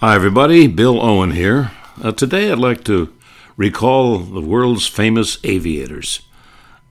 [0.00, 0.66] Hi, everybody.
[0.66, 1.70] Bill Owen here.
[2.02, 3.14] Uh, today I'd like to
[3.56, 6.22] recall the world's famous aviators.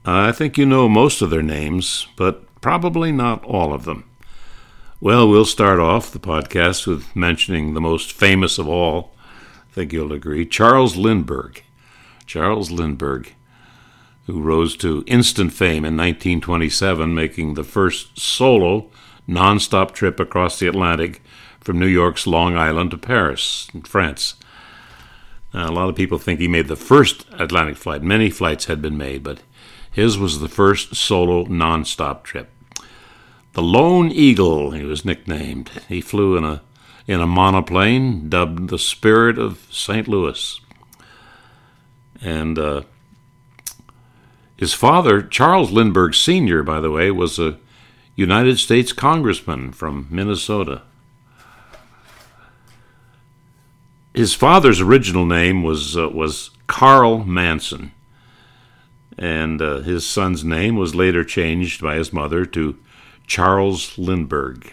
[0.06, 4.04] I think you know most of their names, but probably not all of them.
[5.00, 9.14] Well, we'll start off the podcast with mentioning the most famous of all.
[9.70, 11.62] I think you'll agree Charles Lindbergh.
[12.24, 13.32] Charles Lindbergh,
[14.26, 18.90] who rose to instant fame in 1927, making the first solo
[19.28, 21.20] nonstop trip across the Atlantic
[21.64, 24.34] from New York's Long Island to Paris, in France.
[25.52, 28.02] Now, a lot of people think he made the first Atlantic flight.
[28.02, 29.40] Many flights had been made, but
[29.90, 32.50] his was the first solo nonstop trip.
[33.54, 35.70] The Lone Eagle, he was nicknamed.
[35.88, 36.62] He flew in a
[37.06, 40.08] in a monoplane dubbed the Spirit of St.
[40.08, 40.60] Louis.
[42.22, 42.82] And uh,
[44.56, 47.58] his father, Charles Lindbergh Sr., by the way, was a
[48.16, 50.82] United States congressman from Minnesota.
[54.14, 57.92] His father's original name was uh, was Carl Manson,
[59.18, 62.78] and uh, his son's name was later changed by his mother to
[63.26, 64.72] Charles Lindbergh.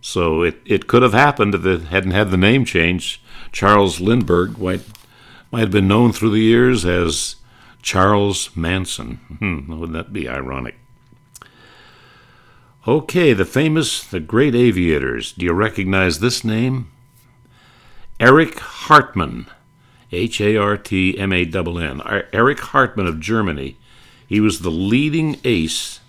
[0.00, 3.20] So it, it could have happened if it hadn't had the name changed.
[3.52, 4.82] Charles Lindbergh might
[5.50, 7.36] might have been known through the years as
[7.82, 9.16] Charles Manson.
[9.38, 10.76] Hmm, wouldn't that be ironic?
[12.86, 15.32] Okay, the famous, the great aviators.
[15.32, 16.90] Do you recognize this name?
[18.20, 19.46] Erich Hartmann,
[20.12, 23.76] H A R T M A N N, er, Eric Hartmann of Germany.
[24.26, 26.00] He was the leading ace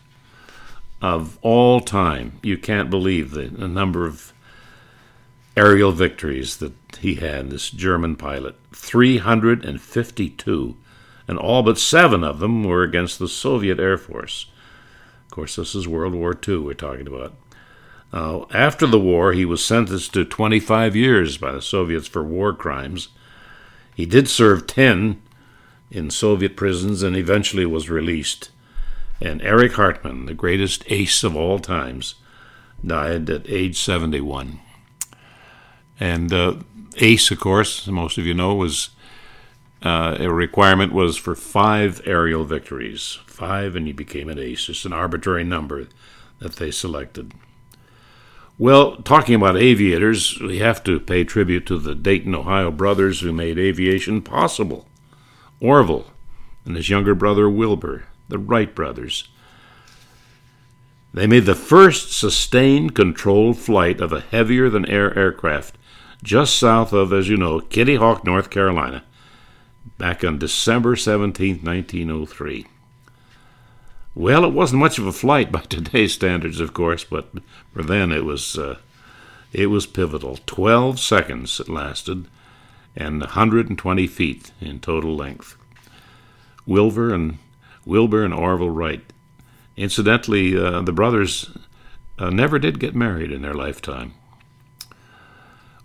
[1.02, 2.40] of all time.
[2.42, 4.34] You can't believe the, the number of
[5.58, 10.78] aerial victories that he had, this German pilot 352,
[11.28, 14.48] and all but seven of them were against the Soviet Air Force.
[15.26, 17.36] Of course, this is World War II we're talking about.
[18.14, 22.54] Uh, after the war, he was sentenced to 25 years by the Soviets for war
[22.54, 23.10] crimes.
[23.94, 25.22] He did serve 10
[25.92, 28.52] in Soviet prisons and eventually was released.
[29.22, 32.16] And Erich Hartmann, the greatest ace of all times,
[32.86, 34.60] died at age 71.
[36.00, 36.56] And uh,
[36.98, 38.90] ace, of course, most of you know, was
[39.82, 43.20] uh, a requirement was for five aerial victories.
[43.26, 44.68] Five, and he became an ace.
[44.68, 45.88] It's an arbitrary number
[46.40, 47.34] that they selected.
[48.58, 53.34] Well, talking about aviators, we have to pay tribute to the Dayton, Ohio brothers who
[53.34, 54.88] made aviation possible.
[55.60, 56.12] Orville
[56.64, 59.28] and his younger brother Wilbur, the Wright brothers.
[61.14, 65.78] They made the first sustained controlled flight of a heavier than air aircraft
[66.24, 69.04] just south of, as you know, Kitty Hawk, North Carolina,
[69.98, 72.66] back on December 17, 1903.
[74.16, 77.30] Well, it wasn't much of a flight by today's standards, of course, but
[77.74, 78.78] for then it was uh,
[79.52, 80.40] it was pivotal.
[80.46, 82.28] Twelve seconds it lasted,
[82.96, 85.58] and 120 feet in total length.
[86.66, 87.40] Wilbur and
[87.86, 89.04] Wilbur and Orville Wright.
[89.76, 91.50] Incidentally, uh, the brothers
[92.18, 94.14] uh, never did get married in their lifetime.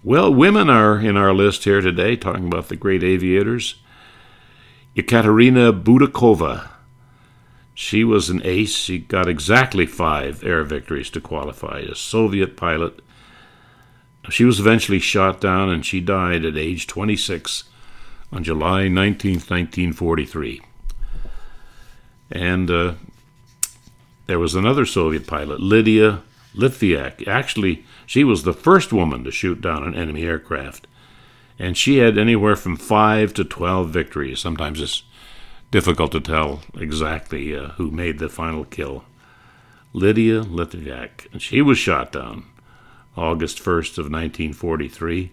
[0.05, 3.75] Well, women are in our list here today, talking about the great aviators.
[4.97, 6.69] Ekaterina Budakova
[7.81, 8.75] she was an ace.
[8.77, 11.79] She got exactly five air victories to qualify.
[11.79, 13.01] A Soviet pilot.
[14.29, 17.65] She was eventually shot down and she died at age 26
[18.31, 20.61] on July 19, 1943.
[22.31, 22.95] And uh,
[24.27, 26.21] there was another Soviet pilot, Lydia
[26.55, 27.27] Litviak.
[27.27, 30.87] Actually, she was the first woman to shoot down an enemy aircraft.
[31.59, 34.39] And she had anywhere from 5 to 12 victories.
[34.39, 35.03] Sometimes it's
[35.71, 39.05] difficult to tell exactly uh, who made the final kill.
[39.93, 41.41] Lydia Litviak.
[41.41, 42.45] She was shot down
[43.17, 45.33] August 1st of 1943,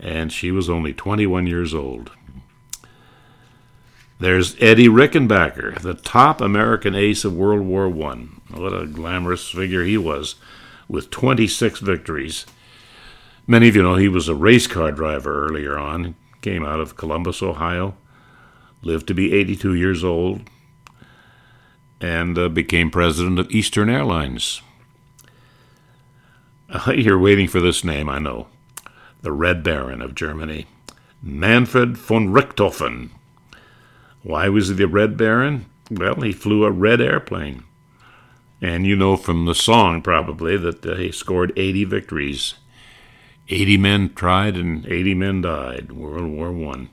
[0.00, 2.10] and she was only 21 years old.
[4.20, 8.26] There's Eddie Rickenbacker, the top American ace of World War I.
[8.50, 10.34] What a glamorous figure he was,
[10.88, 12.44] with 26 victories.
[13.46, 16.16] Many of you know he was a race car driver earlier on.
[16.40, 17.94] Came out of Columbus, Ohio
[18.82, 20.42] lived to be 82 years old,
[22.00, 24.62] and uh, became president of Eastern Airlines.
[26.70, 28.46] Uh, you're waiting for this name, I know.
[29.22, 30.66] The Red Baron of Germany,
[31.22, 33.10] Manfred von Richthofen.
[34.22, 35.66] Why was he the Red Baron?
[35.90, 37.64] Well, he flew a red airplane.
[38.60, 42.54] And you know from the song, probably, that uh, he scored 80 victories.
[43.48, 46.90] 80 men tried and 80 men died, World War One.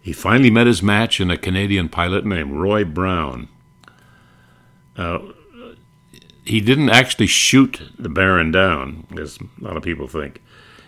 [0.00, 3.48] He finally met his match in a Canadian pilot named Roy Brown.
[4.96, 5.18] Uh,
[6.44, 10.42] he didn't actually shoot the Baron down, as a lot of people think.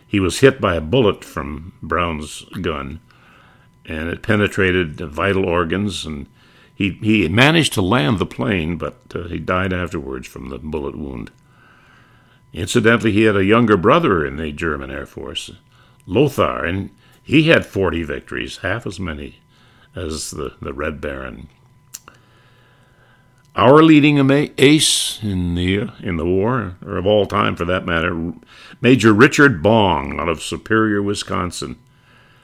[0.07, 3.01] He was hit by a bullet from Brown's gun,
[3.85, 6.27] and it penetrated vital organs, and
[6.75, 10.97] he, he managed to land the plane, but uh, he died afterwards from the bullet
[10.97, 11.31] wound.
[12.53, 15.51] Incidentally, he had a younger brother in the German Air Force,
[16.07, 16.91] Lothar, and
[17.23, 19.37] he had 40 victories, half as many
[19.95, 21.49] as the, the Red Baron.
[23.57, 24.19] Our leading
[24.59, 28.33] ace in the in the war, or of all time for that matter,
[28.81, 31.77] Major Richard Bong out of Superior, Wisconsin.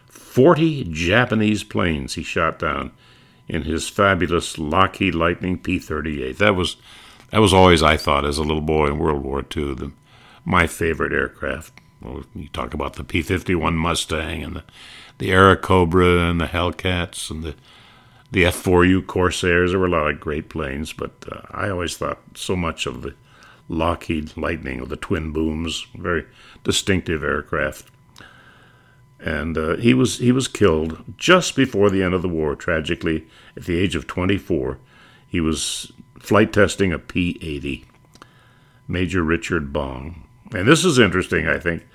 [0.08, 2.90] Forty Japanese planes he shot down
[3.48, 6.38] in his fabulous Lockheed Lightning P-38.
[6.38, 6.76] That was
[7.30, 9.92] that was always I thought as a little boy in World War II the,
[10.44, 11.80] my favorite aircraft.
[12.02, 14.64] Well, you talk about the P-51 Mustang and the
[15.18, 17.54] the Airacobra and the Hellcats and the
[18.30, 19.70] the F4U Corsairs.
[19.70, 23.02] There were a lot of great planes, but uh, I always thought so much of
[23.02, 23.14] the
[23.68, 26.26] Lockheed Lightning with the twin booms, very
[26.64, 27.90] distinctive aircraft.
[29.18, 32.54] And uh, he was he was killed just before the end of the war.
[32.54, 33.26] Tragically,
[33.56, 34.78] at the age of 24,
[35.26, 37.84] he was flight testing a P-80.
[38.88, 41.46] Major Richard Bong, and this is interesting.
[41.46, 41.86] I think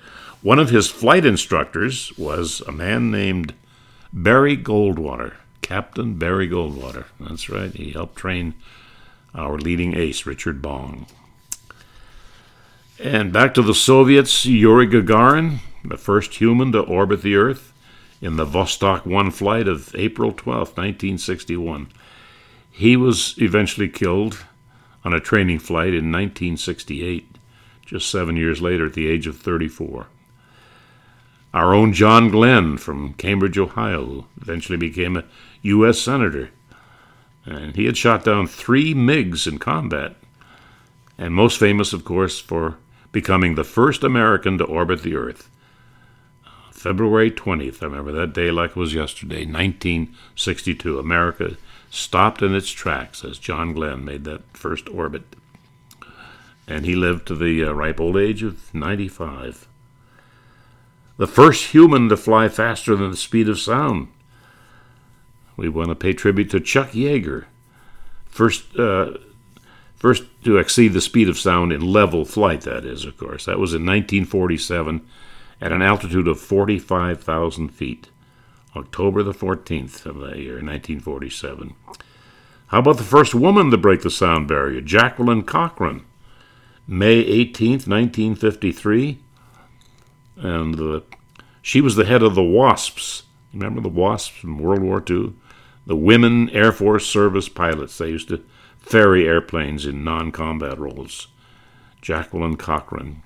[0.42, 3.54] one of his flight instructors was a man named
[4.12, 5.34] Barry Goldwater.
[5.62, 7.06] Captain Barry Goldwater.
[7.20, 7.72] That's right.
[7.72, 8.54] He helped train
[9.34, 11.06] our leading ace, Richard Bong.
[12.98, 17.72] And back to the Soviets, Yuri Gagarin, the first human to orbit the Earth
[18.20, 21.88] in the Vostok 1 flight of April 12, 1961.
[22.70, 24.44] He was eventually killed
[25.04, 27.36] on a training flight in 1968,
[27.84, 30.06] just seven years later at the age of 34.
[31.54, 35.24] Our own John Glenn from Cambridge, Ohio, eventually became a
[35.62, 35.98] U.S.
[35.98, 36.50] Senator.
[37.44, 40.16] And he had shot down three MiGs in combat.
[41.18, 42.78] And most famous, of course, for
[43.10, 45.50] becoming the first American to orbit the Earth.
[46.70, 50.98] February 20th, I remember that day like it was yesterday, 1962.
[50.98, 51.56] America
[51.90, 55.36] stopped in its tracks as John Glenn made that first orbit.
[56.66, 59.68] And he lived to the uh, ripe old age of 95
[61.16, 64.08] the first human to fly faster than the speed of sound.
[65.56, 67.44] We want to pay tribute to Chuck Yeager,
[68.26, 69.18] first, uh,
[69.94, 73.44] first to exceed the speed of sound in level flight, that is, of course.
[73.44, 75.06] That was in 1947
[75.60, 78.08] at an altitude of 45,000 feet,
[78.74, 81.76] October the 14th of that year, 1947.
[82.66, 86.04] How about the first woman to break the sound barrier, Jacqueline Cochran?
[86.86, 89.22] May 18th, 1953
[90.36, 91.02] and
[91.60, 93.22] she was the head of the WASPs.
[93.52, 95.34] Remember the WASPs from World War II?
[95.86, 97.98] The Women Air Force Service Pilots.
[97.98, 98.44] They used to
[98.78, 101.28] ferry airplanes in non combat roles.
[102.00, 103.22] Jacqueline Cochran,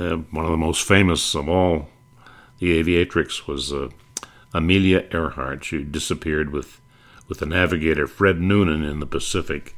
[0.00, 1.90] uh, one of the most famous of all
[2.58, 3.90] the aviatrix, was uh,
[4.54, 5.64] Amelia Earhart.
[5.64, 6.80] She disappeared with,
[7.28, 9.76] with the navigator Fred Noonan in the Pacific.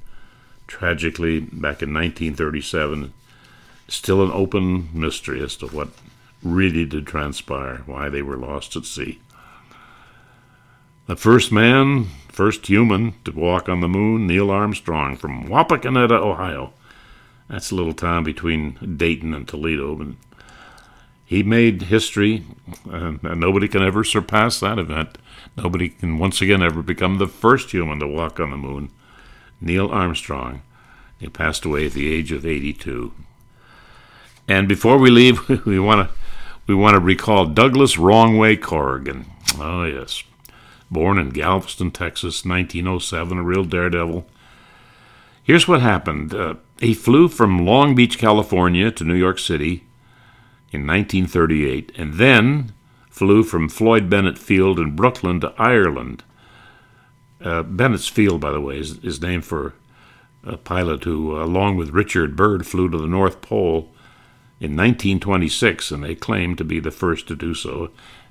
[0.67, 3.13] Tragically, back in 1937,
[3.89, 5.89] still an open mystery as to what
[6.43, 9.21] really did transpire, why they were lost at sea.
[11.07, 16.73] The first man, first human to walk on the moon, Neil Armstrong from Wapakoneta, Ohio.
[17.49, 20.01] That's a little town between Dayton and Toledo.
[20.01, 20.17] And
[21.27, 22.45] he made history,
[22.91, 25.19] and nobody can ever surpass that event.
[25.57, 28.91] Nobody can once again ever become the first human to walk on the moon.
[29.61, 30.63] Neil Armstrong.
[31.19, 33.13] He passed away at the age of 82.
[34.47, 36.15] And before we leave, we want to
[36.67, 39.27] we want to recall Douglas Wrongway Corrigan.
[39.59, 40.23] Oh yes,
[40.91, 44.27] born in Galveston, Texas, 1907, a real daredevil.
[45.43, 46.35] Here's what happened.
[46.35, 49.85] Uh, he flew from Long Beach, California, to New York City
[50.73, 52.73] in 1938, and then
[53.11, 56.25] flew from Floyd Bennett Field in Brooklyn to Ireland.
[57.45, 59.75] Uh, Bennett's Field, by the way, is, is named for
[60.43, 63.91] a pilot who, uh, along with Richard Byrd, flew to the North Pole
[64.61, 67.91] in 1926, and they claim to be the first to do so,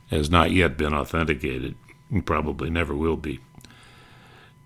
[0.09, 1.75] has not yet been authenticated.
[2.25, 3.39] Probably never will be.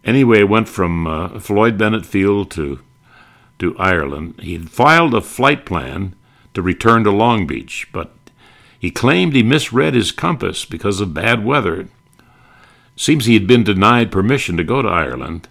[0.03, 2.79] Anyway, went from uh, Floyd Bennett Field to
[3.59, 4.39] to Ireland.
[4.39, 6.15] He filed a flight plan
[6.53, 8.13] to return to Long Beach, but
[8.79, 11.87] he claimed he misread his compass because of bad weather.
[12.97, 15.47] Seems he had been denied permission to go to Ireland,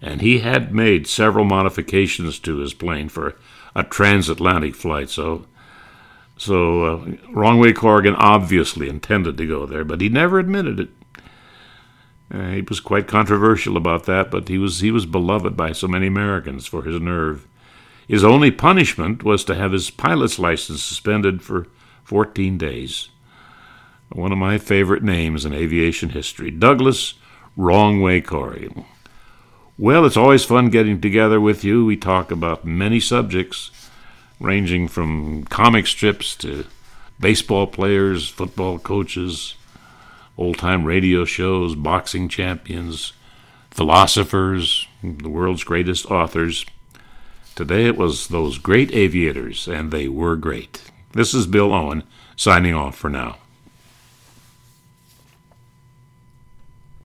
[0.00, 3.36] and he had made several modifications to his plane for
[3.76, 5.10] a transatlantic flight.
[5.10, 5.44] So,
[6.38, 6.96] so uh,
[7.30, 10.88] Wrongway Corrigan obviously intended to go there, but he never admitted it.
[12.32, 15.86] Uh, he was quite controversial about that, but he was he was beloved by so
[15.86, 17.46] many Americans for his nerve.
[18.06, 21.66] His only punishment was to have his pilot's license suspended for
[22.04, 23.10] 14 days.
[24.10, 27.14] One of my favorite names in aviation history, Douglas
[27.56, 28.70] Wrong Way Corey.
[29.76, 31.84] Well, it's always fun getting together with you.
[31.84, 33.70] We talk about many subjects,
[34.40, 36.66] ranging from comic strips to
[37.20, 39.54] baseball players, football coaches,
[40.36, 43.12] old time radio shows, boxing champions,
[43.70, 46.64] philosophers, the world's greatest authors.
[47.54, 50.90] Today it was those great aviators, and they were great.
[51.12, 52.04] This is Bill Owen,
[52.36, 53.36] signing off for now.